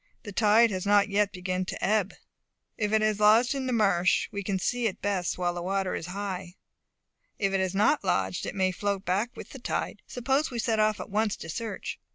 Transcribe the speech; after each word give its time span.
The 0.23 0.31
tide 0.31 0.71
has 0.71 0.83
not 0.87 1.09
yet 1.09 1.31
begun 1.31 1.63
to 1.65 1.83
ebb. 1.85 2.15
If 2.75 2.91
it 2.91 3.03
has 3.03 3.19
lodged 3.19 3.53
in 3.53 3.67
the 3.67 3.71
marsh, 3.71 4.29
we 4.31 4.41
can 4.41 4.55
best 4.55 4.67
see 4.67 4.87
it 4.87 4.97
while 5.35 5.53
the 5.53 5.61
water 5.61 5.93
is 5.93 6.07
high, 6.07 6.55
and 7.39 7.53
if 7.53 7.53
it 7.53 7.59
has 7.59 7.75
not 7.75 8.03
lodged, 8.03 8.47
it 8.47 8.55
may 8.55 8.71
float 8.71 9.05
back 9.05 9.29
with 9.35 9.51
the 9.51 9.59
tide. 9.59 10.01
Suppose 10.07 10.49
we 10.49 10.57
set 10.57 10.79
off 10.79 10.99
at 10.99 11.11
once 11.11 11.35
to 11.35 11.49
search." 11.49 11.99